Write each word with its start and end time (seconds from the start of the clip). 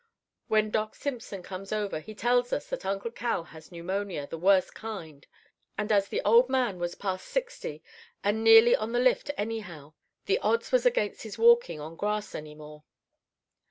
"When 0.47 0.71
Doc 0.71 0.95
Simpson 0.95 1.43
comes 1.43 1.71
over 1.71 1.99
he 1.99 2.15
tells 2.15 2.51
us 2.51 2.65
that 2.71 2.87
Uncle 2.87 3.11
Cal 3.11 3.43
has 3.43 3.71
pneumonia 3.71 4.25
the 4.25 4.39
worst 4.39 4.73
kind; 4.73 5.27
and 5.77 5.91
as 5.91 6.07
the 6.07 6.23
old 6.25 6.49
man 6.49 6.79
was 6.79 6.95
past 6.95 7.27
sixty 7.27 7.83
and 8.23 8.43
nearly 8.43 8.75
on 8.75 8.93
the 8.93 8.99
lift 8.99 9.29
anyhow, 9.37 9.93
the 10.25 10.39
odds 10.39 10.71
was 10.71 10.87
against 10.87 11.21
his 11.21 11.37
walking 11.37 11.79
on 11.79 11.95
grass 11.97 12.33
any 12.33 12.55
more. 12.55 12.83